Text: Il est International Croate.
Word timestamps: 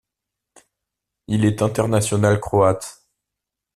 Il 1.27 1.45
est 1.45 1.61
International 1.61 2.39
Croate. 2.39 3.05